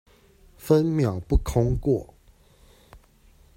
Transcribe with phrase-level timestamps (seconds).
[0.57, 2.11] 分秒不空過